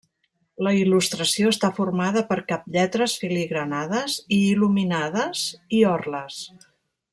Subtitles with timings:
[0.67, 5.45] La il·lustració està formada per caplletres filigranades i il·luminades,
[5.83, 6.43] i orles.